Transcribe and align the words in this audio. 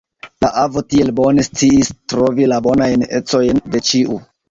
La 0.45 0.49
avo 0.61 0.81
tiel 0.93 1.11
bone 1.19 1.45
sciis 1.49 1.93
trovi 2.15 2.51
la 2.55 2.61
bonajn 2.71 3.09
ecojn 3.23 3.67
de 3.77 3.89
ĉiu! 3.93 4.23